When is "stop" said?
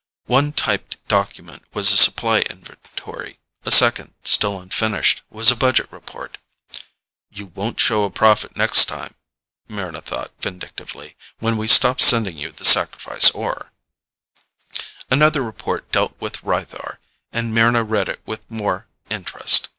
11.67-12.01